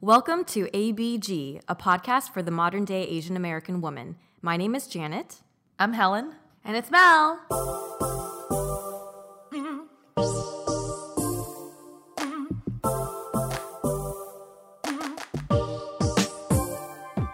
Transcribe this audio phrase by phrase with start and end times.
[0.00, 4.14] Welcome to ABG, a podcast for the modern day Asian American woman.
[4.40, 5.42] My name is Janet.
[5.76, 6.36] I'm Helen.
[6.64, 7.40] And it's Mel.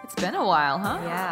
[0.03, 0.99] It's been a while, huh?
[1.03, 1.24] Yeah.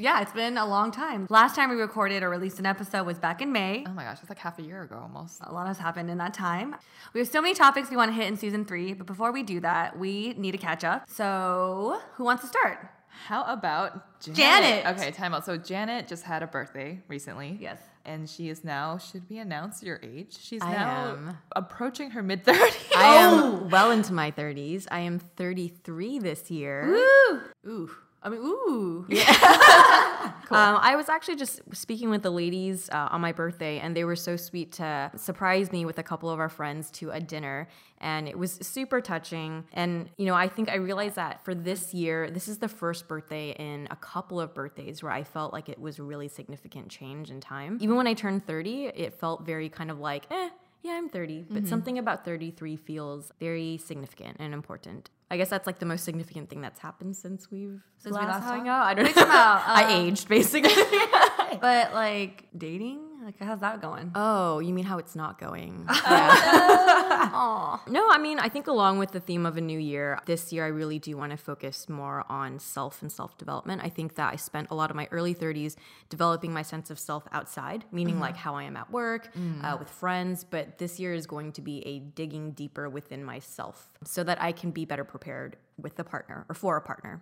[0.00, 1.26] So it's yeah, it's been a long time.
[1.28, 3.84] Last time we recorded or released an episode was back in May.
[3.86, 5.40] Oh my gosh, it's like half a year ago almost.
[5.42, 6.76] A lot has happened in that time.
[7.12, 9.42] We have so many topics we want to hit in season three, but before we
[9.42, 11.04] do that, we need to catch up.
[11.08, 12.78] So, who wants to start?
[13.26, 14.38] How about Janet?
[14.38, 14.86] Janet!
[14.86, 15.44] Okay, time out.
[15.44, 17.58] So Janet just had a birthday recently.
[17.60, 17.78] Yes.
[18.06, 20.38] And she is now, should we announce your age?
[20.40, 21.38] She's I now am.
[21.54, 22.96] approaching her mid 30s.
[22.96, 23.68] I am oh!
[23.70, 24.86] well into my 30s.
[24.90, 26.86] I am 33 this year.
[26.86, 27.40] Ooh.
[27.66, 27.90] Ooh.
[28.22, 29.06] I mean, ooh.
[29.08, 30.10] Yeah
[30.50, 34.02] Um, I was actually just speaking with the ladies uh, on my birthday, and they
[34.02, 37.68] were so sweet to surprise me with a couple of our friends to a dinner.
[37.98, 39.64] And it was super touching.
[39.72, 43.06] And, you know, I think I realized that for this year, this is the first
[43.06, 46.88] birthday in a couple of birthdays where I felt like it was a really significant
[46.88, 47.78] change in time.
[47.80, 50.48] Even when I turned 30, it felt very kind of like, eh,
[50.82, 51.46] yeah, I'm 30.
[51.50, 55.10] But something about 33 feels very significant and important.
[55.30, 58.42] I guess that's like the most significant thing that's happened since we've Since we last
[58.42, 58.82] last hung out.
[58.84, 59.08] I don't know.
[59.08, 59.62] are you talking about?
[59.68, 60.70] I Uh, aged basically.
[61.60, 63.00] But like dating?
[63.24, 64.12] Like how's that going?
[64.14, 65.84] oh, you mean how it's not going?
[65.90, 67.82] Aw.
[67.88, 70.64] no, I mean, I think along with the theme of a new year, this year
[70.64, 73.82] I really do want to focus more on self and self development.
[73.84, 75.76] I think that I spent a lot of my early 30s
[76.08, 79.30] developing my sense of self outside, meaning like how I am at work,
[79.62, 80.44] uh, with friends.
[80.44, 84.52] But this year is going to be a digging deeper within myself so that I
[84.52, 87.20] can be better prepared with a partner or for a partner.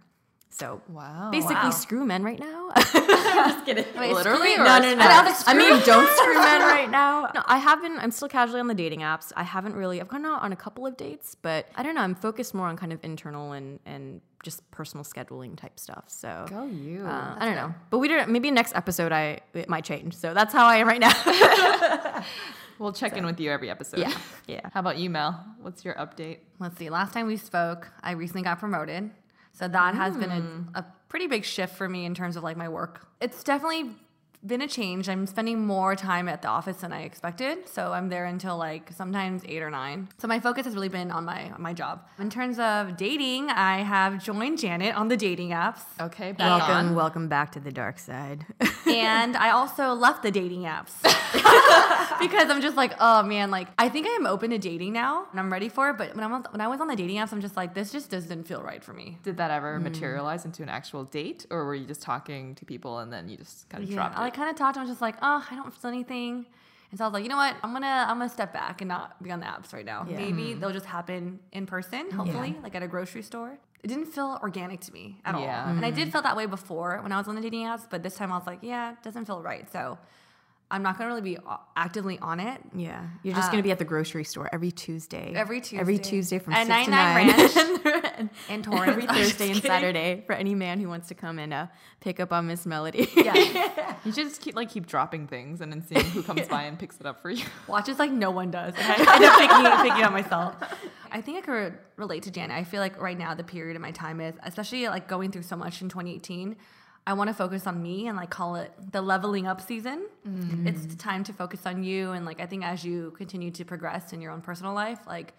[0.51, 1.29] So Wow.
[1.31, 1.71] basically, Wow.
[1.71, 2.71] screw men right now.
[2.77, 3.85] Just kidding.
[3.99, 5.05] Wait, Literally screw- or No, no, no.
[5.05, 7.31] I I mean, don't screw men right now.
[7.35, 7.99] No, I haven't.
[7.99, 9.33] I'm still casually on the dating apps.
[9.37, 10.01] I haven't really.
[10.01, 12.01] I've gone out on a couple of dates, but I don't know.
[12.01, 16.05] I'm focused more on kind of internal and and just personal scheduling type stuff.
[16.07, 16.47] So.
[16.49, 17.05] Go you.
[17.05, 18.31] uh, I don't know, but we don't.
[18.31, 20.15] Maybe next episode, I it might change.
[20.17, 22.25] So that's how I am right now.
[22.79, 24.01] we'll check in with you every episode.
[24.01, 24.13] yeah,
[24.47, 24.61] yeah.
[24.73, 25.45] How about you, Mel?
[25.61, 26.39] What's your update?
[26.59, 26.89] Let's see.
[26.91, 29.11] Last time we spoke, I recently got promoted.
[29.59, 30.69] So that has been Hmm.
[30.75, 33.09] a, a pretty big shift for me in terms of like my work.
[33.21, 33.97] It's definitely
[34.47, 35.09] been a change.
[35.09, 37.69] I'm spending more time at the office than I expected.
[37.69, 40.09] So I'm there until like sometimes eight or nine.
[40.19, 42.07] So my focus has really been on my on my job.
[42.19, 45.81] In terms of dating, I have joined Janet on the dating apps.
[46.01, 46.95] Okay, back Welcome, on.
[46.95, 48.47] welcome back to the dark side.
[48.87, 50.93] and I also left the dating apps
[52.21, 55.27] because I'm just like, oh man, like I think I am open to dating now
[55.31, 55.99] and I'm ready for it.
[55.99, 57.91] But when I'm on, when I was on the dating apps, I'm just like, this
[57.91, 59.19] just doesn't feel right for me.
[59.25, 59.85] Did that ever hmm.
[59.85, 63.37] materialize into an actual date, or were you just talking to people and then you
[63.37, 64.28] just kind of Yeah, dropped I it?
[64.29, 64.75] Like kind of talked.
[64.75, 66.47] to him, I was just like, oh, I don't feel anything.
[66.91, 67.57] And so I was like, you know what?
[67.63, 70.07] I'm gonna I'm gonna step back and not be on the apps right now.
[70.09, 70.17] Yeah.
[70.17, 70.61] Maybe mm-hmm.
[70.61, 73.59] they'll just happen in person, hopefully, like at a grocery store.
[73.83, 75.65] It didn't feel organic to me at Yeah.
[75.65, 75.71] all.
[75.71, 76.11] And I did mm-hmm.
[76.11, 78.39] feel that way before when I was on the dating apps, but this time I
[78.39, 79.71] was like, yeah, it doesn't feel right.
[79.71, 79.99] So
[80.71, 82.61] I'm not gonna really be uh, actively on it.
[82.75, 85.33] yeah, you're just gonna be at the grocery store every Tuesday.
[85.35, 85.79] Every Tuesday.
[85.79, 86.11] Every Tuesday.
[86.11, 87.85] Tuesday from At six to 99 nine.
[87.85, 88.89] Ranch in Torrance.
[88.91, 89.63] Every Thursday and.
[89.63, 91.67] Saturday for any man who wants to come and uh,
[92.01, 93.09] pick up on Miss Melody.
[93.17, 93.97] Yeah.
[94.05, 96.79] You should just keep like keep dropping things and then seeing who comes by and
[96.79, 97.45] picks it up for you.
[97.67, 98.75] Watches like no one does.
[98.77, 100.55] And I end up picking, it- picking it up myself.
[101.11, 102.55] I think I could relate to Janet.
[102.57, 105.43] I feel like right now the period of my time is, especially like going through
[105.45, 106.57] so much in 2018.
[107.09, 110.07] I want to focus on me and like call it the leveling up season.
[110.29, 110.67] Mm.
[110.69, 114.13] It's time to focus on you and like I think as you continue to progress
[114.13, 115.33] in your own personal life, like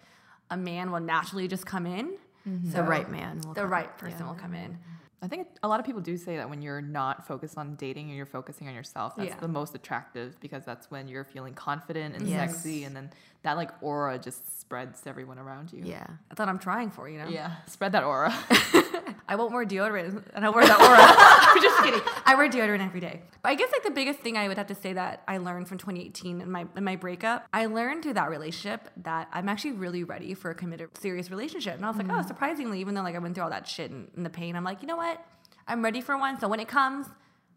[0.50, 2.14] a man will naturally just come in.
[2.48, 2.70] Mm-hmm.
[2.72, 3.38] the right man.
[3.44, 3.70] will The come.
[3.70, 4.78] right person will come in.
[5.22, 8.08] I think a lot of people do say that when you're not focused on dating
[8.08, 9.40] and you're focusing on yourself, that's Yeah.
[9.40, 12.52] the most attractive because that's when you're feeling confident and Yes.
[12.54, 13.10] sexy, and then
[13.42, 15.82] that like aura just spreads to everyone around you.
[15.84, 16.06] Yeah.
[16.30, 17.28] I thought I'm trying for you know.
[17.28, 18.32] yeah, spread that aura.
[19.28, 20.98] I won't wear deodorant and I wear that aura.
[21.00, 22.00] I'm just kidding.
[22.26, 23.22] I wear deodorant every day.
[23.42, 25.68] But I guess like the biggest thing I would have to say that I learned
[25.68, 29.72] from 2018 in my in my breakup, I learned through that relationship that I'm actually
[29.72, 31.76] really ready for a committed serious relationship.
[31.76, 32.28] And I was like, oh, mm-hmm.
[32.28, 34.64] surprisingly, even though like I went through all that shit and, and the pain, I'm
[34.64, 35.24] like, you know what?
[35.66, 36.38] I'm ready for one.
[36.40, 37.06] So when it comes,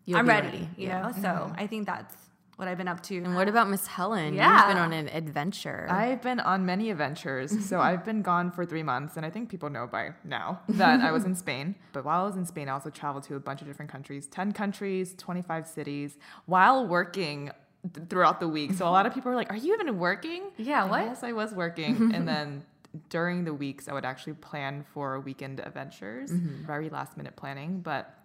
[0.05, 0.47] You'll I'm ready.
[0.47, 0.69] ready.
[0.77, 1.01] You Yeah.
[1.01, 1.11] know?
[1.13, 1.53] So mm-hmm.
[1.57, 2.13] I think that's
[2.57, 3.17] what I've been up to.
[3.17, 4.33] And what about Miss Helen?
[4.33, 4.57] Yeah.
[4.57, 5.87] You've been on an adventure.
[5.89, 7.51] I've been on many adventures.
[7.73, 10.99] So I've been gone for three months, and I think people know by now that
[10.99, 11.75] I was in Spain.
[11.93, 14.27] But while I was in Spain, I also traveled to a bunch of different countries
[14.27, 17.51] 10 countries, 25 cities, while working
[17.93, 18.73] th- throughout the week.
[18.73, 20.43] So a lot of people were like, Are you even working?
[20.57, 21.05] Yeah, what?
[21.05, 22.11] Yes, I was working.
[22.13, 22.63] and then
[23.09, 26.65] during the weeks, I would actually plan for weekend adventures, mm-hmm.
[26.65, 27.79] very last minute planning.
[27.81, 28.22] But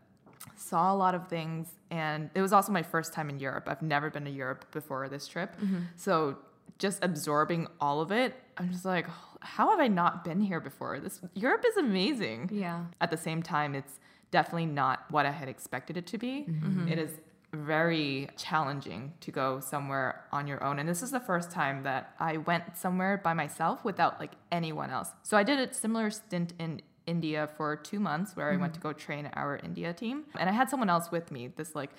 [0.56, 3.64] saw a lot of things and it was also my first time in Europe.
[3.66, 5.54] I've never been to Europe before this trip.
[5.60, 5.80] Mm-hmm.
[5.96, 6.38] So
[6.78, 9.06] just absorbing all of it, I'm just like,
[9.40, 11.00] how have I not been here before?
[11.00, 12.50] This Europe is amazing.
[12.52, 12.84] Yeah.
[13.00, 13.98] At the same time, it's
[14.30, 16.46] definitely not what I had expected it to be.
[16.48, 16.88] Mm-hmm.
[16.88, 17.12] It is
[17.52, 20.78] very challenging to go somewhere on your own.
[20.78, 24.90] And this is the first time that I went somewhere by myself without like anyone
[24.90, 25.08] else.
[25.22, 28.80] So I did a similar stint in India for two months where I went to
[28.80, 28.88] mm-hmm.
[28.90, 30.24] go train our India team.
[30.38, 31.90] And I had someone else with me, this like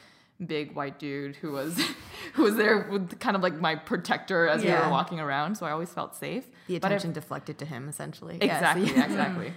[0.45, 1.77] big white dude who was
[2.33, 5.55] who was there with kind of like my protector as we were walking around.
[5.55, 6.45] So I always felt safe.
[6.67, 8.37] The attention deflected to him, essentially.
[8.39, 9.51] Exactly, you- exactly.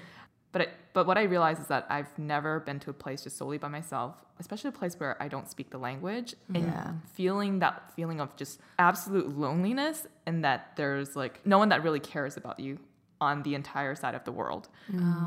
[0.52, 3.38] But it, but what I realized is that I've never been to a place just
[3.38, 6.92] solely by myself, especially a place where I don't speak the language, and Yeah.
[7.14, 12.00] feeling that feeling of just absolute loneliness, and that there's like no one that really
[12.00, 12.78] cares about you
[13.26, 14.64] on the entire side of the world,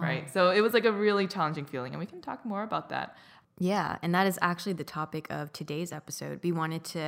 [0.07, 0.25] right?
[0.35, 3.07] So it was like a really challenging feeling, and we can talk more about that.
[3.57, 6.35] Yeah, and that is actually the topic of today's episode.
[6.43, 7.03] We wanted to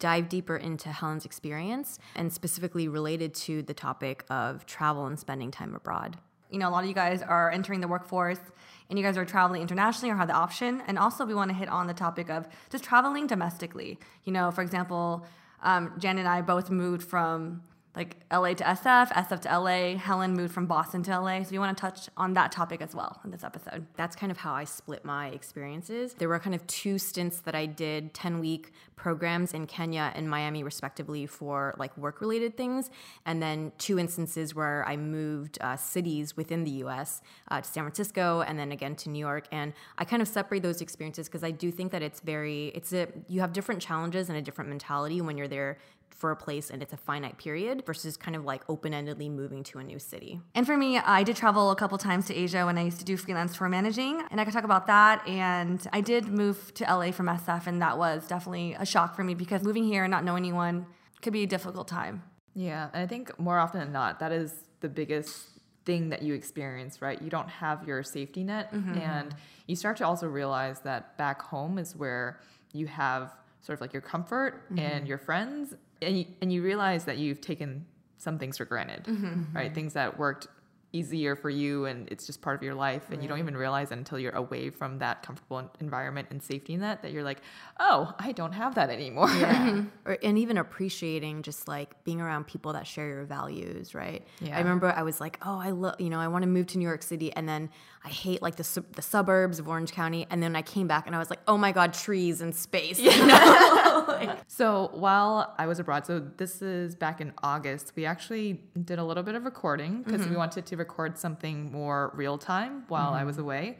[0.00, 5.50] dive deeper into Helen's experience and specifically related to the topic of travel and spending
[5.52, 6.12] time abroad.
[6.50, 8.42] you know, a lot of you guys are entering the workforce
[8.90, 10.82] and you guys are traveling internationally or have the option.
[10.88, 13.90] And also, we want to hit on the topic of just traveling domestically.
[14.26, 15.24] You know, for example,
[15.62, 17.62] um, Jan and I both moved from
[17.94, 19.98] like LA to SF, SF to LA.
[19.98, 21.42] Helen moved from Boston to LA.
[21.42, 23.86] So we want to touch on that topic as well in this episode.
[23.96, 26.14] That's kind of how I split my experiences.
[26.14, 30.30] There were kind of two stints that I did 10 week programs in Kenya and
[30.30, 32.90] Miami, respectively, for like work related things.
[33.26, 37.82] And then two instances where I moved uh, cities within the US uh, to San
[37.82, 39.48] Francisco and then again to New York.
[39.52, 42.94] And I kind of separate those experiences because I do think that it's very, it's
[42.94, 45.78] a, you have different challenges and a different mentality when you're there
[46.14, 49.62] for a place and it's a finite period versus kind of like open endedly moving
[49.64, 50.40] to a new city.
[50.54, 53.04] And for me, I did travel a couple times to Asia when I used to
[53.04, 55.26] do freelance tour managing, and I could talk about that.
[55.26, 59.24] And I did move to LA from SF, and that was definitely a shock for
[59.24, 60.86] me because moving here and not knowing anyone
[61.20, 62.22] could be a difficult time.
[62.54, 65.48] Yeah, and I think more often than not, that is the biggest
[65.84, 67.20] thing that you experience, right?
[67.20, 68.98] You don't have your safety net, mm-hmm.
[68.98, 69.34] and
[69.66, 72.40] you start to also realize that back home is where
[72.72, 73.32] you have
[73.62, 75.06] sort of like your comfort and mm-hmm.
[75.06, 77.86] your friends, and you, and you realize that you've taken
[78.18, 79.56] some things for granted, mm-hmm.
[79.56, 79.66] right?
[79.66, 79.74] Mm-hmm.
[79.74, 80.48] Things that worked
[80.92, 83.90] easier for you and it's just part of your life and you don't even realize
[83.90, 87.40] until you're away from that comfortable environment and safety net that you're like
[87.80, 89.82] oh i don't have that anymore Yeah.
[90.06, 94.26] or, and even appreciating just like being around people that share your values, right?
[94.40, 94.56] Yeah.
[94.56, 96.78] I remember I was like, oh, I love, you know, I want to move to
[96.78, 97.32] New York City.
[97.32, 97.70] And then
[98.04, 100.26] I hate like the, sub- the suburbs of Orange County.
[100.30, 102.98] And then I came back and I was like, oh my God, trees and space.
[102.98, 104.04] you know?
[104.08, 108.98] Like, So while I was abroad, so this is back in August, we actually did
[108.98, 110.36] a little bit of recording because we mm-hmm.
[110.36, 113.44] wanted to record something more real time while I was mm-hmm.
[113.44, 113.78] away.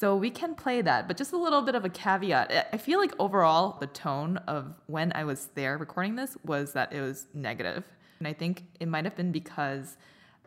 [0.00, 2.50] So we can play that, but just a little bit of a caveat.
[2.50, 6.72] I- I feel like overall, the tone of when I was there recording this was
[6.72, 7.84] that it was negative.
[8.18, 9.86] And I think it might have been because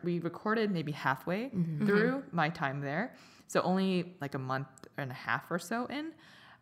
[0.02, 1.60] we recorded maybe halfway mm-hmm.
[1.60, 1.86] Mm-hmm.
[1.86, 3.14] through my time there.
[3.46, 6.12] So only like a month and a half or so in.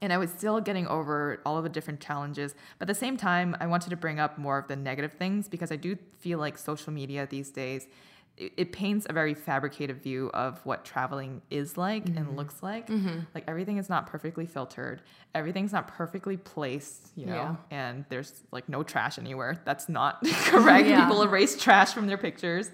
[0.00, 2.54] And I was still getting over all of the different challenges.
[2.78, 5.48] But at the same time, I wanted to bring up more of the negative things
[5.48, 7.86] because I do feel like social media these days,
[8.36, 12.36] it, it paints a very fabricated view of what traveling is like and mm-hmm.
[12.36, 12.88] looks like.
[12.88, 13.20] Mm-hmm.
[13.34, 15.02] Like everything is not perfectly filtered,
[15.34, 19.60] everything's not perfectly placed, you know, and there's like no trash anywhere.
[19.64, 20.88] That's not correct.
[20.88, 21.04] Yeah.
[21.04, 22.70] People erase trash from their pictures.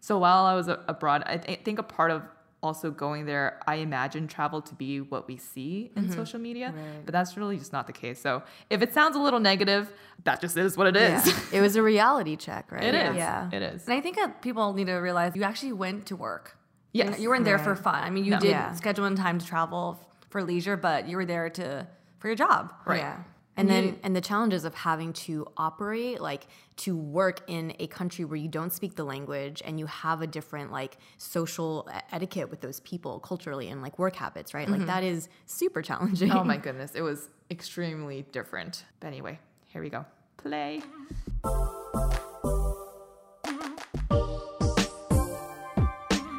[0.00, 2.22] So while I was a- abroad, I th- think a part of
[2.62, 6.12] also going there, I imagine travel to be what we see in mm-hmm.
[6.12, 6.74] social media,
[7.04, 8.20] but that's really just not the case.
[8.20, 9.92] So if it sounds a little negative,
[10.24, 11.26] that just is what it is.
[11.26, 11.40] yeah.
[11.52, 12.82] it was a reality check, right?
[12.82, 13.16] It is.
[13.16, 13.48] Yeah.
[13.52, 13.84] It is.
[13.84, 16.56] And I think that people need to realize you actually went to work.
[16.92, 17.20] You- Yes.
[17.20, 18.02] You weren't there for fun.
[18.02, 18.40] I mean, you No.
[18.40, 18.72] did Yeah.
[18.74, 20.00] schedule in time to travel
[20.30, 21.86] for leisure, but you were there to
[22.18, 22.72] for your job.
[22.84, 22.98] Right.
[22.98, 23.18] Yeah.
[23.58, 26.46] And then and the challenges of having to operate like
[26.78, 30.26] to work in a country where you don't speak the language and you have a
[30.26, 34.68] different like social etiquette with those people culturally and like work habits, right?
[34.68, 34.86] Like mm-hmm.
[34.86, 36.30] that is super challenging.
[36.30, 38.84] oh my goodness, it was extremely different.
[39.00, 40.06] But anyway, here we go.
[40.36, 40.82] Play.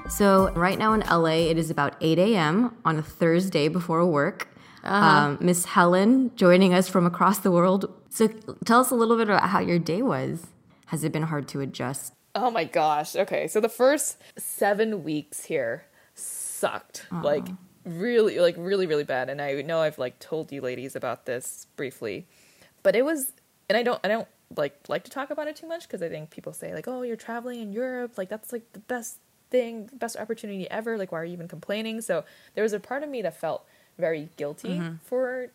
[0.09, 2.75] So right now in LA, it is about 8 a.m.
[2.83, 4.49] on a Thursday before work.
[4.83, 7.93] Um, Miss Helen joining us from across the world.
[8.09, 8.27] So
[8.65, 10.47] tell us a little bit about how your day was.
[10.87, 12.13] Has it been hard to adjust?
[12.35, 13.15] Oh my gosh.
[13.15, 13.47] Okay.
[13.47, 17.05] So the first seven weeks here sucked.
[17.11, 17.47] Like
[17.85, 19.29] really, like really, really bad.
[19.29, 22.27] And I know I've like told you ladies about this briefly,
[22.83, 23.31] but it was,
[23.67, 26.09] and I don't, I don't like like to talk about it too much because I
[26.09, 29.19] think people say like, oh, you're traveling in Europe, like that's like the best
[29.49, 30.97] thing, best opportunity ever.
[30.97, 32.01] Like, why are you even complaining?
[32.01, 32.23] So
[32.55, 33.65] there was a part of me that felt
[33.99, 34.95] very guilty mm-hmm.
[35.03, 35.49] for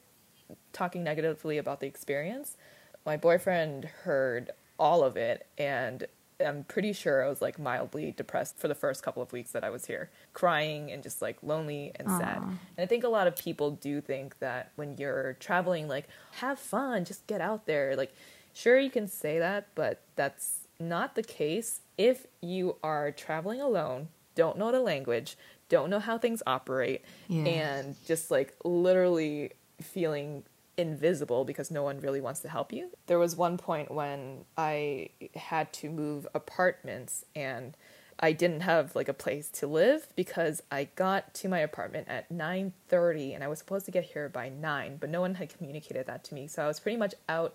[0.73, 2.57] talking negatively about the experience.
[3.05, 6.07] My boyfriend heard all of it and
[6.41, 9.63] I'm pretty sure I was like mildly depressed for the first couple of weeks that
[9.63, 12.39] I was here, crying and just like lonely and sad.
[12.43, 16.09] And I think a lot of people do think that when you're traveling, like,
[16.41, 17.95] have fun, just get out there.
[17.95, 18.13] Like,
[18.53, 24.09] sure, you can say that, but that's not the case if you are traveling alone,
[24.35, 25.37] don't know the language,
[25.75, 27.45] don't know how things operate, Yeah.
[27.61, 30.45] and just like literally feeling
[30.77, 32.91] invisible because no one really wants to help you.
[33.07, 37.77] There was one point when I had to move apartments and
[38.19, 42.25] I didn't have like a place to live because I got to my apartment at
[42.31, 46.07] 9:30 and I was supposed to get here by 9, but no one had communicated
[46.07, 46.47] that to me.
[46.47, 47.55] So I was pretty much out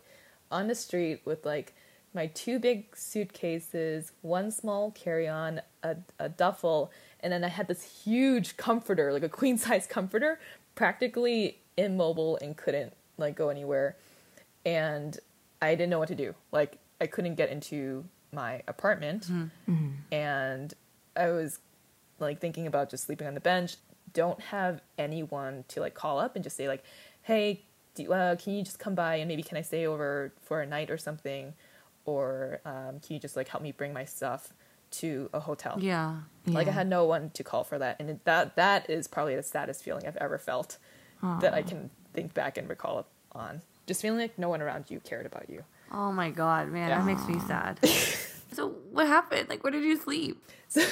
[0.52, 1.74] on the street with like
[2.14, 8.04] my two big suitcases, one small carry-on, a, a duffel, and then I had this
[8.04, 10.40] huge comforter, like a queen size comforter,
[10.76, 13.96] practically immobile and couldn't like go anywhere.
[14.66, 15.18] And
[15.62, 16.36] I didn't know what to do.
[16.52, 19.28] Like I couldn't get into my apartment
[20.12, 20.74] and
[21.16, 21.60] I was
[22.20, 23.78] like thinking about just sleeping on the bench.
[24.14, 26.84] Don't have anyone to like call up and just say like,
[27.24, 27.62] "Hey,
[27.96, 30.66] do, uh, can you just come by and maybe can I stay over for a
[30.66, 31.54] night or something,
[32.06, 34.54] or um, can you just like help me bring my stuff
[34.92, 36.18] to a hotel?" Yeah.
[36.46, 39.36] Like I had no one to call for that, and it- that that is probably
[39.36, 40.78] the saddest feeling I've ever felt
[41.22, 43.62] that I can think back and recall on.
[43.86, 45.64] Just feeling like no one around you cared about you.
[45.92, 46.98] Oh my god, man, Yeah.
[47.00, 47.80] that makes me sad.
[48.52, 49.50] so what happened?
[49.50, 50.44] Like, where did you sleep?
[50.68, 50.86] So,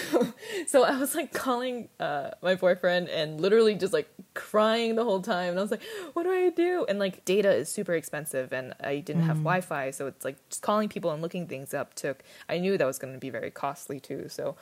[0.67, 5.21] so I was like calling uh, my boyfriend and literally just like crying the whole
[5.21, 5.51] time.
[5.51, 5.83] And I was like,
[6.13, 6.85] what do I do?
[6.89, 9.91] And like data is super expensive and I didn't have Wi Fi.
[9.91, 12.99] So it's like just calling people and looking things up took, I knew that was
[12.99, 14.29] going to be very costly too.
[14.29, 14.55] So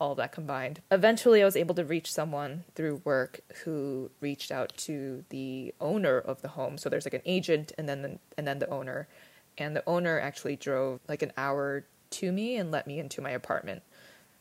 [0.00, 0.80] all that combined.
[0.90, 6.18] Eventually, I was able to reach someone through work who reached out to the owner
[6.18, 6.78] of the home.
[6.78, 9.08] So there's like an agent and then the, and then the owner.
[9.56, 13.30] And the owner actually drove like an hour to me and let me into my
[13.30, 13.82] apartment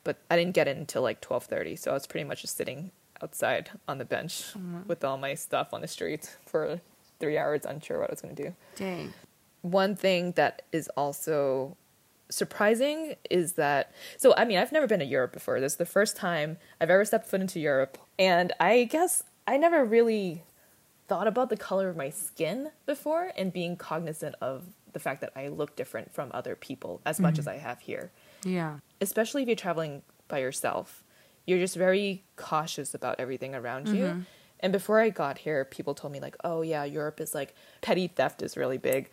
[0.07, 2.55] but I didn't get in until like twelve thirty, so I was pretty much just
[2.55, 4.87] sitting outside on the bench mm-hmm.
[4.87, 6.79] with all my stuff on the street for
[7.19, 8.55] three hours, unsure what I was going to do.
[8.77, 9.13] Dang.
[9.63, 11.75] One thing that is also
[12.29, 15.59] surprising is that so I mean I've never been to Europe before.
[15.59, 19.57] This is the first time I've ever stepped foot into Europe, and I guess I
[19.57, 20.43] never really
[21.09, 24.63] thought about the color of my skin before and being cognizant of
[24.97, 27.65] the fact that I look different from other people as much as mm-hmm.
[27.65, 28.11] I have here
[28.43, 28.79] Yeah.
[28.99, 31.03] especially if you're traveling by yourself,
[31.45, 34.05] you're just very cautious about everything around you.
[34.05, 34.21] Mm-hmm.
[34.59, 38.07] And before I got here, people told me like, "Oh yeah, Europe is like petty
[38.07, 39.09] theft is really big."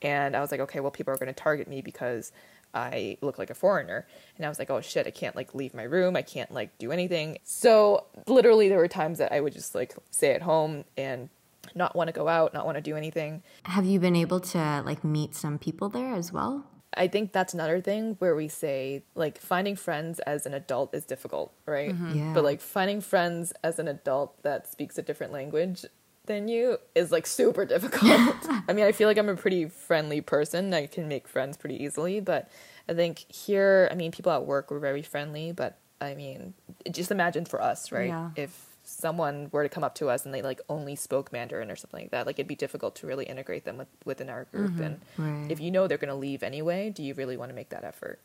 [0.00, 2.30] And I was like, "Okay, well people are going to target me because
[2.72, 4.06] I look like a foreigner."
[4.36, 6.16] And I was like, "Oh shit, I can't like leave my room.
[6.16, 9.94] I can't like do anything." So, literally there were times that I would just like
[10.10, 11.28] stay at home and
[11.74, 13.42] not want to go out, not want to do anything.
[13.64, 16.66] Have you been able to like meet some people there as well?
[16.96, 21.04] I think that's another thing where we say like finding friends as an adult is
[21.04, 21.92] difficult, right?
[21.92, 22.18] Mm-hmm.
[22.18, 22.32] Yeah.
[22.34, 25.84] But like finding friends as an adult that speaks a different language
[26.26, 28.10] than you is like super difficult.
[28.68, 30.72] I mean, I feel like I'm a pretty friendly person.
[30.72, 32.48] I can make friends pretty easily, but
[32.88, 36.54] I think here, I mean, people at work were very friendly, but I mean,
[36.90, 38.08] just imagine for us, right?
[38.08, 38.30] Yeah.
[38.36, 41.76] If someone were to come up to us and they like only spoke Mandarin or
[41.76, 44.72] something like that, like it'd be difficult to really integrate them with, within our group.
[44.72, 44.82] Mm-hmm.
[44.82, 45.50] And Right.
[45.50, 47.84] if you know they're going to leave anyway, do you really want to make that
[47.84, 48.18] effort?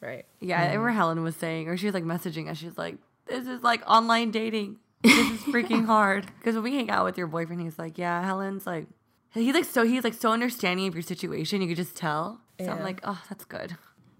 [0.00, 0.24] Right.
[0.40, 0.96] Yeah, I remember mm-hmm.
[0.96, 2.56] Helen was saying, or she was like messaging us.
[2.58, 4.76] She's like, "This is like online dating.
[5.02, 8.22] This is freaking hard." Because when we hang out with your boyfriend, he's like, "Yeah,
[8.24, 8.86] Helen's like,
[9.34, 11.60] he's like so he's like so understanding of your situation.
[11.60, 13.76] You could just tell." So I'm like, "Oh, that's good."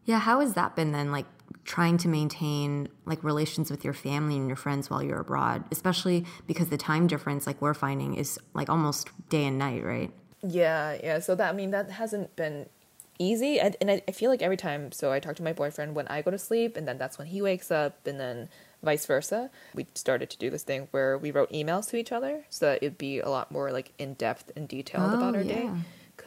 [0.09, 1.13] Yeah, how has that been then?
[1.13, 1.27] Like
[1.67, 6.25] trying to maintain like relations with your family and your friends while you're abroad, especially
[6.47, 10.11] because the time difference, like we're finding, is like almost day and night, right?
[10.43, 11.19] Yeah, yeah.
[11.19, 12.71] So that I mean that hasn't been
[13.19, 14.93] easy, and, and I, I feel like every time.
[14.93, 17.27] So I talk to my boyfriend when I go to sleep, and then that's when
[17.27, 18.49] he wakes up, and then
[18.83, 19.51] vice versa.
[19.75, 22.79] We started to do this thing where we wrote emails to each other, so that
[22.83, 25.69] it'd be a lot more like in depth and detailed oh, about Oh, our day.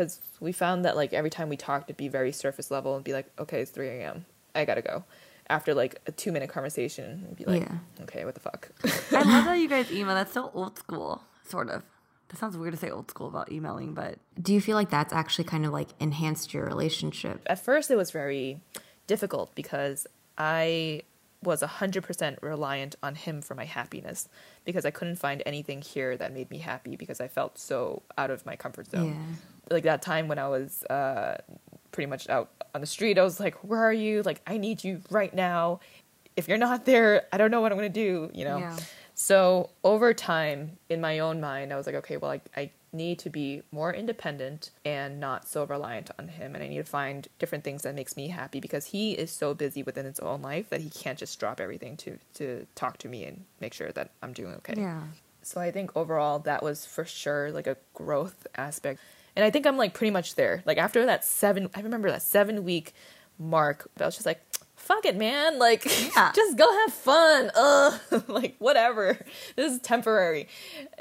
[0.01, 0.05] Yeah.
[0.05, 3.03] Because we found that like every time we talked, it'd be very surface level and
[3.03, 4.25] be like, okay, it's three a.m.
[4.55, 5.03] I gotta go.
[5.49, 8.03] After like a two minute conversation, it'd be like, Yeah.
[8.03, 8.69] okay, what the fuck.
[9.11, 10.15] I love how you guys email.
[10.15, 11.83] That's so old school, sort of.
[12.29, 15.11] That sounds weird to say old school about emailing, but Do you feel like that's
[15.13, 17.41] actually kind of like enhanced your relationship?
[17.47, 18.61] at first it was very
[19.07, 21.01] difficult because I
[21.43, 24.29] was 100% reliant on him for my happiness
[24.63, 28.29] because I couldn't find anything here that made me happy because I felt so out
[28.29, 29.07] of my comfort zone.
[29.07, 29.35] Yeah.
[29.69, 31.37] Like that time when I was uh,
[31.91, 34.21] pretty much out on the street, I was like, Where are you?
[34.23, 35.79] Like, I need you right now.
[36.37, 38.57] If you're not there, I don't know what I'm going to do, you know?
[38.59, 38.77] Yeah.
[39.13, 43.19] So over time, in my own mind, I was like, okay, well, I, I need
[43.19, 47.29] to be more independent and not so reliant on him and i need to find
[47.39, 50.69] different things that makes me happy because he is so busy within his own life
[50.69, 54.09] that he can't just drop everything to to talk to me and make sure that
[54.21, 55.03] i'm doing okay Yeah.
[55.41, 58.99] so i think overall that was for sure like a growth aspect
[59.35, 60.63] and i think i'm like pretty much there.
[60.65, 62.93] Like after that seven i remember that seven week
[63.39, 64.41] mark i was just like
[64.75, 65.59] fuck it man.
[65.59, 65.85] Like
[66.15, 66.31] Yeah.
[66.35, 67.51] just go have fun.
[67.55, 69.17] Uh like whatever.
[69.55, 70.47] This is temporary.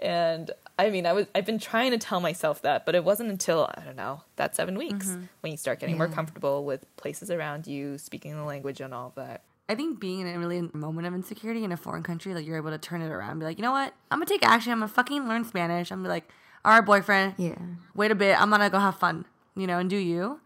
[0.00, 3.28] And i mean i was i've been trying to tell myself that but it wasn't
[3.30, 7.30] until i don't know that seven weeks when you start getting more comfortable with places
[7.30, 9.42] around you speaking the language and all that.
[9.68, 12.56] I think being in a really moment of insecurity in a foreign country, like you're
[12.56, 13.94] able to turn it around, and be like, you know what?
[14.10, 14.72] I'm gonna take action.
[14.72, 15.92] I'm gonna fucking learn Spanish.
[15.92, 16.28] I'm gonna be like,
[16.64, 17.34] all right, boyfriend.
[17.38, 17.54] Yeah.
[17.94, 18.40] Wait a bit.
[18.40, 19.24] I'm gonna go have fun,
[19.56, 20.40] you know, and do you.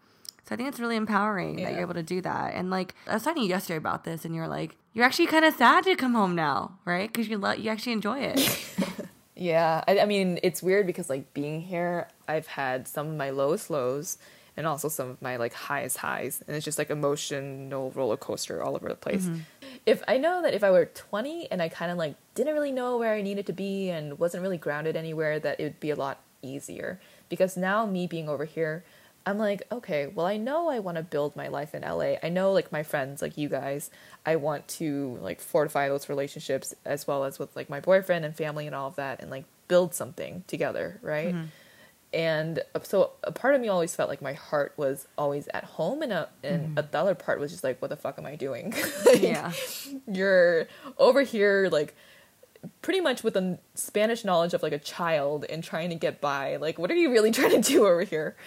[0.47, 2.53] So I think it's really empowering that you're able to do that.
[2.53, 5.25] And like I was talking to you yesterday about this, and you're like, you're actually
[5.27, 7.11] kind of sad to come home now, right?
[7.11, 8.65] Because you lo- you actually enjoy it.
[9.37, 13.31] Yeah, I, I mean, it's weird because like being here, I've had some of my
[13.31, 14.17] lowest lows
[14.55, 18.63] and also some of my like highest highs, and it's just like emotional roller coaster
[18.63, 19.25] all over the place.
[19.25, 19.39] Mm-hmm.
[19.85, 22.71] If I know that if I were 20 and I kind of like didn't really
[22.71, 25.91] know where I needed to be and wasn't really grounded anywhere, that it would be
[25.91, 26.99] a lot easier.
[27.29, 28.83] Because now me being over here,
[29.25, 32.15] I'm like, okay, well, I know I want to build my life in LA.
[32.21, 33.89] I know, like, my friends, like you guys,
[34.23, 38.35] I want to, like, fortify those relationships as well as with, like, my boyfriend and
[38.35, 41.33] family and all of that and, like, build something together, right?
[41.33, 41.45] Mm-hmm.
[42.15, 46.01] And so a part of me always felt like my heart was always at home,
[46.01, 46.89] and, a, and mm-hmm.
[46.89, 48.73] the other part was just like, what the fuck am I doing?
[49.05, 49.51] Like, yeah.
[50.07, 50.67] You're
[50.97, 51.93] over here, like,
[52.81, 56.55] pretty much with a Spanish knowledge of like a child and trying to get by.
[56.55, 58.37] Like, what are you really trying to do over here?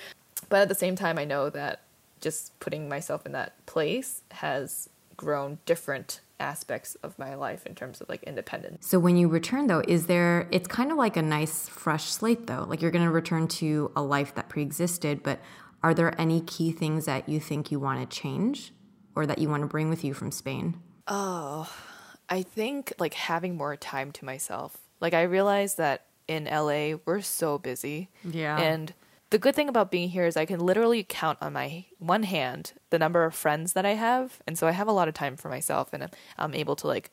[0.49, 1.83] But at the same time, I know that
[2.21, 8.01] just putting myself in that place has grown different aspects of my life in terms
[8.01, 8.87] of like independence.
[8.87, 12.47] So when you return though, is there it's kind of like a nice fresh slate
[12.47, 12.65] though.
[12.69, 15.41] Like you're going to return to a life that pre-existed, but
[15.83, 18.73] are there any key things that you think you want to change
[19.15, 20.81] or that you want to bring with you from Spain?
[21.07, 21.71] Oh,
[22.29, 24.79] I think like having more time to myself.
[25.01, 28.11] Like I realize that in LA we're so busy.
[28.25, 28.59] Yeah.
[28.59, 28.93] And
[29.31, 32.73] the good thing about being here is I can literally count on my one hand
[32.91, 35.37] the number of friends that I have, and so I have a lot of time
[35.37, 37.11] for myself, and I'm, I'm able to like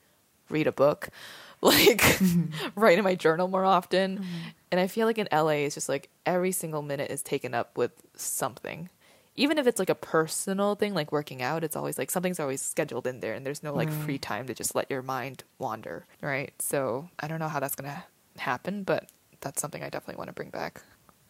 [0.50, 1.10] read a book,
[1.62, 2.80] like mm-hmm.
[2.80, 4.20] write in my journal more often.
[4.20, 4.50] Mm-hmm.
[4.72, 7.78] And I feel like in LA it's just like every single minute is taken up
[7.78, 8.90] with something.
[9.38, 12.62] Even if it's like a personal thing, like working out, it's always like something's always
[12.62, 14.22] scheduled in there, and there's no like free mm.
[14.22, 16.54] time to just let your mind wander, right?
[16.60, 18.06] So I don't know how that's gonna
[18.38, 19.10] happen, but
[19.42, 20.82] that's something I definitely want to bring back.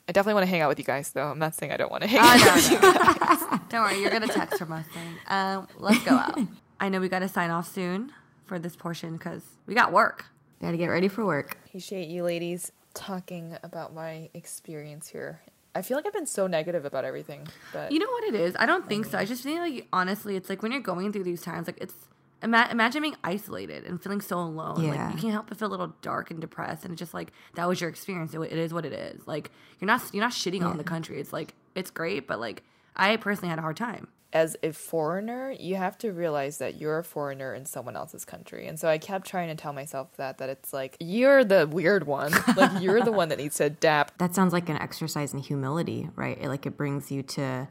[0.08, 1.28] I definitely want to hang out with you guys, though.
[1.28, 2.40] I'm not saying I don't want to hang out.
[2.40, 3.60] I with you know.
[3.70, 6.38] Don't worry, you're gonna text from us saying, um, "Let's go out."
[6.80, 8.12] I know we got to sign off soon
[8.46, 10.26] for this portion because we got work.
[10.62, 11.58] Got to get ready for work.
[11.66, 15.42] Appreciate you ladies talking about my experience here.
[15.74, 18.56] I feel like I've been so negative about everything, but You know what it is?
[18.60, 19.18] I don't think so.
[19.18, 21.96] I just think like honestly, it's like when you're going through these times, like it's
[22.44, 24.84] ima- imagine being isolated and feeling so alone.
[24.84, 24.90] Yeah.
[25.08, 27.32] Like you can't help but feel a little dark and depressed, and it's just like
[27.56, 28.34] that was your experience.
[28.34, 29.26] It, it is what it is.
[29.28, 31.20] Like you're not you're not shitting on the country.
[31.20, 32.64] It's like it's great, but like
[32.96, 34.08] I personally had a hard time.
[34.34, 38.68] as a foreigner, you have to realize that you're a foreigner in someone else's country.
[38.68, 42.06] And so I kept trying to tell myself that that it's like you're the weird
[42.06, 42.32] one.
[42.58, 44.18] like you're the one that needs to adapt.
[44.20, 46.38] That sounds like an exercise in humility, right?
[46.40, 47.68] It, like it brings you to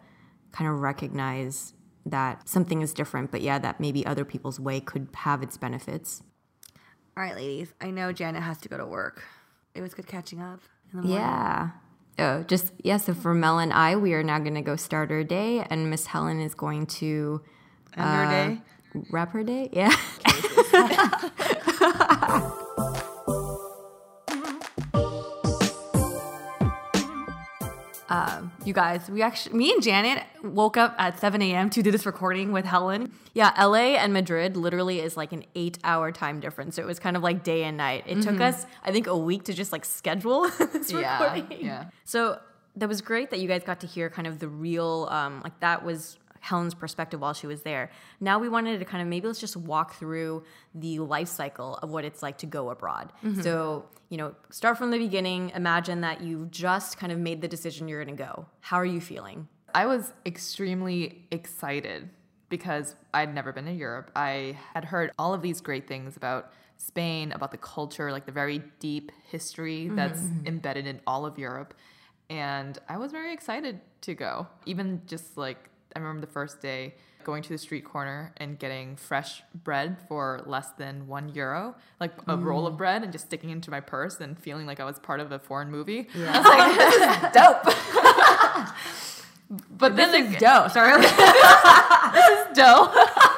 [0.53, 1.75] kind of recognize
[2.07, 6.23] that something is different, but yeah, that maybe other people's way could have its benefits.
[7.17, 7.73] All right, ladies.
[7.81, 9.23] I know Janet has to go to work.
[9.75, 10.61] It was good catching up.
[10.93, 11.09] In the.
[11.09, 11.71] Yeah.
[12.19, 12.99] Oh, just yeah.
[12.99, 15.91] So for Mel and I, we are now going to go start our day, and
[15.91, 17.43] Miss Helen is going to
[17.97, 18.63] End our uh, day.
[19.11, 19.71] wrap her day.
[19.73, 19.95] Yeah.
[28.09, 31.71] Um, you guys, we actually, me and Janet woke up at 7 a.m.
[31.71, 33.13] to do this recording with Helen.
[33.33, 36.77] Yeah, LA and Madrid literally is like an eight hour time difference.
[36.77, 38.05] So it was kind of like day and night.
[38.07, 38.43] It took mm-hmm.
[38.43, 41.65] us, I think, a week to just like schedule this Yeah, recording.
[41.65, 41.87] yeah.
[42.05, 42.39] So
[42.77, 45.59] that was great that you guys got to hear kind of the real, um, like
[45.61, 47.91] that was Helen's perspective while she was there.
[48.21, 51.91] Now we wanted to kind of maybe let's just walk through the life cycle of
[51.91, 53.13] what it's like to go abroad.
[53.25, 53.41] Mm-hmm.
[53.41, 55.51] So, you know, start from the beginning.
[55.57, 58.47] Imagine that you've just kind of made the decision you're going to go.
[58.61, 59.49] How are you feeling?
[59.75, 62.09] I was extremely excited
[62.49, 64.13] because I'd never been to Europe.
[64.15, 68.31] I had heard all of these great things about Spain, about the culture, like the
[68.31, 70.47] very deep history mm-hmm, that's mm-hmm.
[70.47, 71.75] embedded in all of Europe.
[72.31, 74.47] And I was very excited to go.
[74.65, 78.97] Even just like, I remember the first day, going to the street corner and getting
[78.97, 82.79] fresh bread for less than one euro, like a roll of mm.
[82.79, 85.39] bread, and just sticking into my purse and feeling like I was part of a
[85.39, 86.09] foreign movie.
[86.15, 87.33] Yeah.
[89.71, 90.69] But then This is ag- dough.
[90.69, 91.05] Sorry.
[92.15, 92.93] This is dough.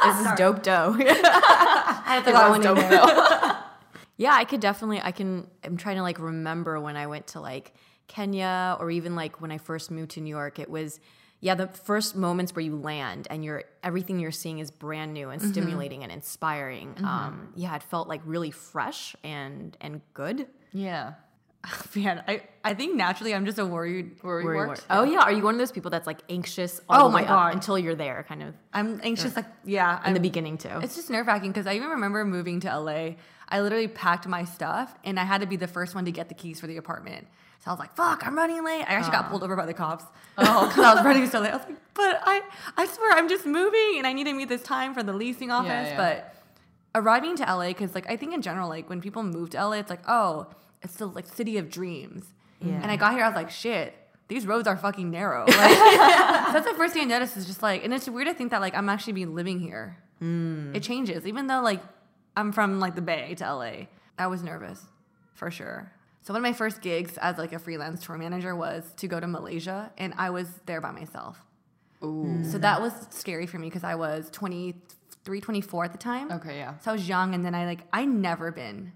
[0.04, 0.94] This is dope dough.
[1.00, 3.62] I had to one in there.
[4.18, 5.00] Yeah, I could definitely.
[5.02, 5.48] I can.
[5.64, 7.72] I'm trying to like remember when I went to like
[8.06, 10.58] Kenya or even like when I first moved to New York.
[10.58, 11.00] It was
[11.40, 15.30] yeah the first moments where you land and you're everything you're seeing is brand new
[15.30, 16.94] and stimulating and inspiring.
[17.04, 20.46] Um, yeah, it felt like really fresh and and good.
[20.72, 21.14] Yeah.
[21.96, 24.22] Man, I, I think naturally I'm just a worried.
[24.22, 24.76] Worry, worry.
[24.88, 26.80] Oh yeah, are you one of those people that's like anxious?
[26.88, 27.54] All Oh my God.
[27.54, 29.34] until you're there, kind of I'm anxious.
[29.34, 30.70] Like yeah, in the I'm- beginning too.
[30.82, 33.14] It's just nerve wracking because I even remember moving to LA.
[33.48, 36.28] I literally packed my stuff and I had to be the first one to get
[36.28, 37.26] the keys for the apartment.
[37.64, 39.74] So I was like, "Fuck, I'm running late." I actually got pulled over by the
[39.74, 40.04] cops.
[40.38, 41.52] Oh, because I was running so late.
[41.52, 42.42] I was like, "But I,
[42.76, 45.50] I swear, I'm just moving and I need to meet this time for the leasing
[45.50, 45.96] office." yeah.
[45.96, 46.34] But
[46.94, 49.72] arriving to LA, because like I think in general, like when people move to LA,
[49.72, 50.46] it's like, oh,
[50.82, 52.24] it's the like city of dreams.
[52.60, 52.80] Yeah.
[52.82, 53.94] And I got here, I was like, shit.
[54.28, 55.44] These roads are fucking narrow.
[55.46, 58.34] Like, so that's the first thing I noticed is just like, and it's weird to
[58.34, 59.98] think that like I'm actually being living here.
[60.18, 60.74] Hmm.
[60.74, 61.80] It changes, even though like
[62.36, 63.72] I'm from like the Bay to LA.
[64.18, 64.82] I was nervous,
[65.34, 65.92] for sure.
[66.26, 69.20] So one of my first gigs as like a freelance tour manager was to go
[69.20, 71.40] to Malaysia, and I was there by myself.
[72.02, 72.42] Ooh.
[72.42, 76.32] So that was scary for me because I was 23, 24 at the time.
[76.32, 76.78] Okay, yeah.
[76.78, 78.90] So I was young, and then I like I never been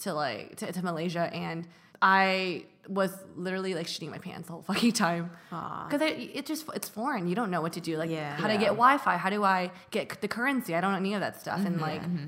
[0.00, 1.66] to like to, to Malaysia, and
[2.02, 6.90] I was literally like shitting my pants the whole fucking time because it just it's
[6.90, 7.28] foreign.
[7.28, 7.96] You don't know what to do.
[7.96, 8.36] Like, Yeah.
[8.36, 9.16] how do I get Wi-Fi?
[9.16, 10.74] How do I get the currency?
[10.74, 12.26] I don't know any of that stuff, and mm-hmm, like, mm-hmm.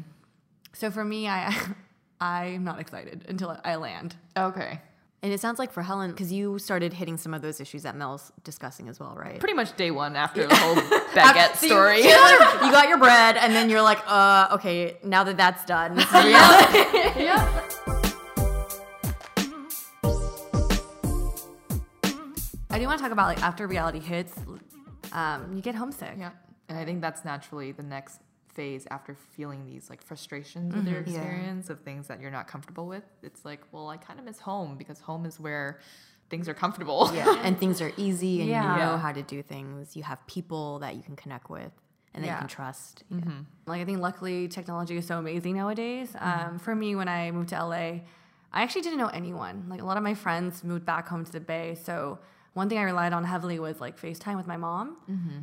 [0.72, 1.54] so for me, I
[2.20, 4.16] I'm not excited until I land.
[4.36, 4.80] Okay.
[5.22, 7.96] and it sounds like for Helen, because you started hitting some of those issues that
[7.96, 9.38] Mel's discussing as well, right?
[9.38, 10.74] Pretty much day one after the whole
[11.14, 11.96] baguette So story.
[12.02, 12.08] You,
[12.66, 16.06] you got your bread, and then you're like, uh, okay, now that that's done, this
[16.06, 17.26] is reality.
[22.70, 24.34] I do want to talk about like after reality hits,
[25.12, 26.14] um, you get homesick.
[26.18, 26.30] Yeah.
[26.68, 28.20] And I think that's naturally the next
[28.56, 31.14] phase after feeling these like frustrations with your mm-hmm.
[31.14, 33.04] experience of things that you're not comfortable with.
[33.22, 35.78] It's like, well, I kind of miss home because home is where
[36.30, 37.12] things are comfortable.
[37.14, 38.72] yeah, and things are easy, and Yeah.
[38.72, 39.94] you know how to do things.
[39.94, 41.70] You have people that you can connect with
[42.14, 43.04] and that you can trust.
[43.12, 43.40] Mm-hmm.
[43.66, 46.12] Like I think luckily technology is so amazing nowadays.
[46.12, 46.48] Mm-hmm.
[46.48, 48.00] Um, for me, when I moved to LA,
[48.52, 49.66] I actually didn't know anyone.
[49.68, 52.18] Like a lot of my friends moved back home to the Bay, so
[52.54, 54.96] one thing I relied on heavily was like FaceTime with my mom.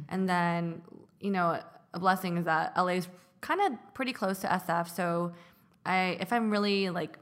[0.09, 0.81] And then,
[1.19, 1.61] you know,
[1.93, 3.07] a blessing is that LA is
[3.41, 5.33] kind of pretty close to SF, so
[5.85, 7.17] I if I'm really like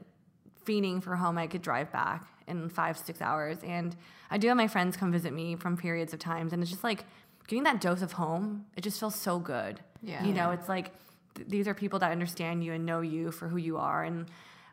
[0.64, 3.58] fiending for home, I could drive back in five, six hours.
[3.64, 3.96] And
[4.30, 6.52] I do have my friends come visit me from periods of times.
[6.52, 7.04] And it's just like
[7.46, 9.80] getting that dose of home, it just feels so good.
[10.02, 10.24] Yeah.
[10.24, 10.92] You know, it's like
[11.34, 14.02] th- these are people that understand you and know you for who you are.
[14.04, 14.26] And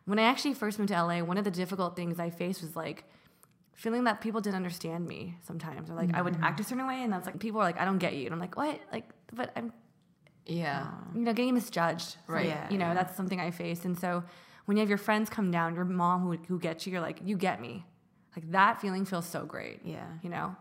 [0.05, 2.75] when I actually first moved to LA, one of the difficult things I faced was
[2.75, 3.03] like,
[3.73, 6.43] feeling that people didn't understand me sometimes or like I would mm-hmm.
[6.43, 8.33] act a certain way and that's like people are like I don't get you and
[8.33, 9.71] I'm like what like but I'm
[10.45, 10.81] Yeah.
[10.81, 12.17] Um, you know, getting misjudged.
[12.27, 12.47] Right.
[12.47, 13.85] Yeah, you know, that's something I faced.
[13.85, 14.23] And so
[14.65, 17.19] when you have your friends come down, your mom who, who gets you, you're like,
[17.23, 17.85] you get me.
[18.35, 19.81] Like that feeling feels so great.
[19.83, 20.05] Yeah.
[20.21, 20.55] You know?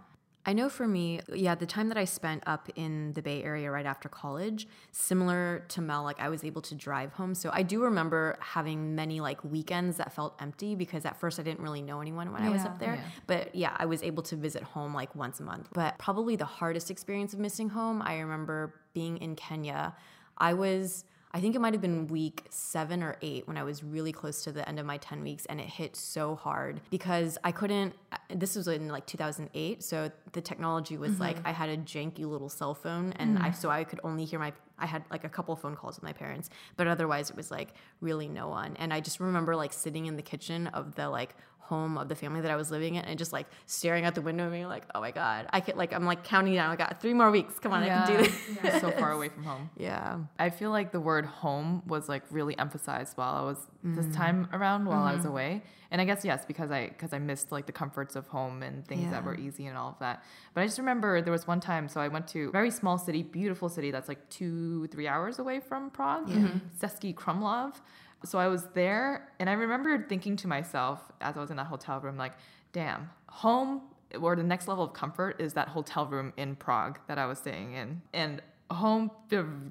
[0.48, 3.70] I know for me, yeah, the time that I spent up in the Bay Area
[3.70, 7.34] right after college, similar to Mel, like I was able to drive home.
[7.34, 11.42] So I do remember having many like weekends that felt empty because at first I
[11.42, 12.94] didn't really know anyone when I was up there.
[12.94, 13.04] Yeah.
[13.26, 15.68] But yeah, I was able to visit home like once a month.
[15.74, 19.94] But probably the hardest experience of missing home, I remember being in Kenya.
[20.38, 21.04] I was.
[21.30, 24.44] I think it might have been week seven or eight when I was really close
[24.44, 27.92] to the end of my 10 weeks, and it hit so hard because I couldn't.
[28.35, 31.49] This was in like 2008, so the technology was like mm-hmm.
[31.49, 33.55] I had a janky little cell phone, and I mm-hmm.
[33.55, 34.53] so I could only hear my.
[34.79, 37.75] I had like a couple phone calls with my parents, but otherwise it was like
[38.01, 38.77] really no one.
[38.77, 41.35] And I just remember like sitting in the kitchen of the like
[41.68, 44.22] home of the family that I was living in and just like staring out the
[44.22, 46.70] window and being like, oh my God, I could like, I'm like counting down.
[46.70, 47.59] I got three more weeks.
[47.59, 48.31] Come on, I can do
[48.62, 48.81] this.
[48.81, 49.70] so far away from home.
[49.76, 50.18] Yeah.
[50.38, 54.14] I feel like the word home was like really emphasized while I was this mm-hmm.
[54.14, 55.31] time around while I was mm-hmm.
[55.31, 55.62] away.
[55.90, 58.87] And I guess yes, because I because I missed like the comforts of home and
[58.87, 60.22] things that were easy and all of that.
[60.52, 62.98] But I just remember there was one time, so I went to a very small
[62.98, 66.59] city, beautiful city that's like two, three hours away from Prague, mm-hmm.
[66.81, 67.72] Český Krumlov.
[68.24, 71.66] So I was there and I remember thinking to myself as I was in that
[71.66, 72.33] hotel room, like,
[72.72, 73.83] damn, home
[74.20, 77.38] or the next level of comfort is that hotel room in Prague that I was
[77.38, 78.02] staying in.
[78.12, 79.11] And home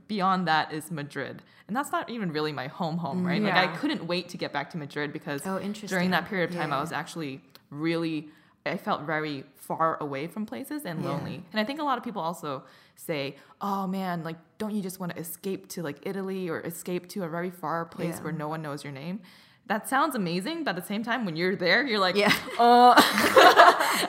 [0.08, 1.42] beyond that is Madrid.
[1.68, 3.42] And that's not even really my home home, right?
[3.42, 6.56] Like I couldn't wait to get back to Madrid because Oh, during that period of
[6.56, 8.30] time I was actually really
[8.68, 11.10] I felt very far away from places and Yeah.
[11.10, 11.44] lonely.
[11.52, 12.64] And I think a lot of people also
[12.96, 17.08] say, "Oh man, like don't you just want to escape to like Italy or escape
[17.10, 18.24] to a very far place Yeah.
[18.24, 19.20] where no one knows your name?"
[19.68, 22.34] That sounds amazing, but at the same time when you're there, you're like, Yeah.
[22.60, 22.94] uh,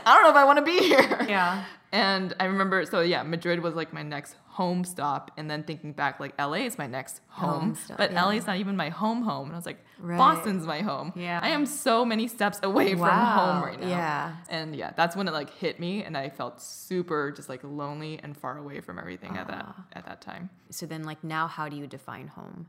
[0.07, 1.65] I don't know if I want to be here." Yeah.
[1.91, 5.93] And I remember, so yeah, Madrid was like my next home stop, and then thinking
[5.93, 8.25] back, like LA is my next home, Home stop, but yeah.
[8.25, 9.47] LA is not even my home home.
[9.49, 10.19] And I was like, Right.
[10.19, 11.13] Boston's my home.
[11.17, 11.41] Yeah.
[11.43, 13.89] I am so many steps away from home right now.
[13.89, 14.37] yeah.
[14.49, 18.19] and yeah, that's when it like hit me, and I felt super just like lonely
[18.23, 19.85] and far away from everything at that Ah.
[19.99, 20.51] at that time.
[20.71, 22.67] So then, like now, how do you define home?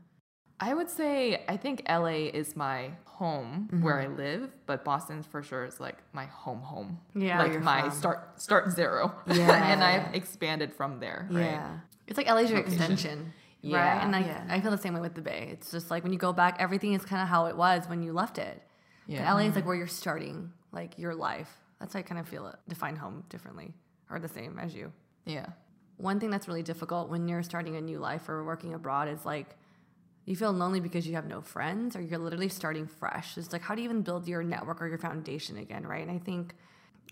[0.60, 4.16] I would say I think LA is my home where I mm-hmm.
[4.16, 6.98] live, but Boston for sure is like my home home.
[7.14, 7.42] Yeah.
[7.42, 7.90] like my from.
[7.90, 9.14] start start zero.
[9.26, 9.50] Yeah.
[9.72, 11.26] and I've expanded from there.
[11.30, 11.44] Right?
[11.44, 11.78] Yeah.
[12.06, 13.32] It's like LA's your extension.
[13.62, 13.70] Right.
[13.70, 14.02] Yeah.
[14.02, 14.44] And like Yeah.
[14.48, 15.48] I feel the same way with the Bay.
[15.52, 18.02] It's just like when you go back, everything is kind of how it was when
[18.02, 18.62] you left it.
[19.06, 19.24] Yeah.
[19.24, 19.56] But LA is mm-hmm.
[19.56, 21.50] like where you're starting, like your life.
[21.78, 22.56] That's how I kind of feel it.
[22.68, 23.72] Define home differently
[24.10, 24.92] or the same as you.
[25.24, 25.46] Yeah.
[25.96, 29.24] One thing that's really difficult when you're starting a new life or working abroad is
[29.24, 29.56] like
[30.30, 33.36] you feel lonely because you have no friends or you're literally starting fresh.
[33.36, 36.02] It's like how do you even build your network or your foundation again, right?
[36.06, 36.54] And I think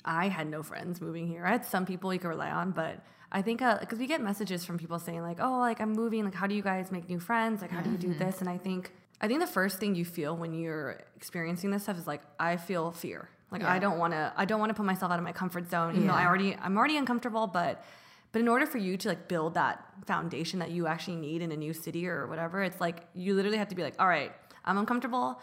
[0.05, 1.45] I had no friends moving here.
[1.45, 4.21] I had some people you could rely on, but I think uh, because we get
[4.23, 6.25] messages from people saying like, "Oh, like I'm moving.
[6.25, 7.61] Like, how do you guys make new friends?
[7.61, 8.25] Like, how do you do mm-hmm.
[8.25, 11.83] this?" And I think I think the first thing you feel when you're experiencing this
[11.83, 13.29] stuff is like, I feel fear.
[13.51, 14.33] Like, I don't want to.
[14.37, 15.95] I don't want to put myself out of my comfort zone.
[15.97, 17.83] You know, I already I'm already uncomfortable, but
[18.33, 21.51] but in order for you to like build that foundation that you actually need in
[21.53, 24.33] a new city or whatever, it's like you literally have to be like, all right,
[24.64, 25.41] I'm uncomfortable.